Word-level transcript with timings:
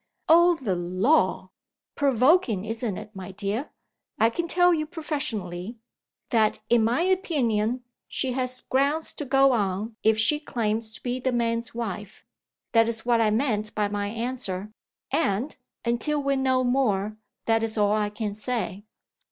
_""Oh! 0.27 0.55
the 0.55 0.73
law!" 0.75 1.51
"Provoking, 1.93 2.65
isn't 2.65 2.97
it, 2.97 3.15
my 3.15 3.31
dear? 3.31 3.69
I 4.17 4.31
can 4.31 4.47
tell 4.47 4.73
you, 4.73 4.87
professionally, 4.87 5.77
that 6.31 6.59
(in 6.71 6.83
my 6.83 7.03
opinion) 7.03 7.83
she 8.07 8.31
has 8.31 8.61
grounds 8.61 9.13
to 9.13 9.25
go 9.25 9.51
on 9.51 9.95
if 10.01 10.17
she 10.17 10.39
claims 10.39 10.91
to 10.93 11.03
be 11.03 11.19
the 11.19 11.31
man's 11.31 11.75
wife. 11.75 12.25
That 12.71 12.87
is 12.87 13.05
what 13.05 13.21
I 13.21 13.29
meant 13.29 13.75
by 13.75 13.89
my 13.89 14.07
answer; 14.07 14.73
and, 15.11 15.55
until 15.85 16.19
we 16.23 16.35
know 16.35 16.63
more, 16.63 17.17
that 17.45 17.61
is 17.61 17.77
all 17.77 17.93
I 17.93 18.09
can 18.09 18.33
say." 18.33 18.85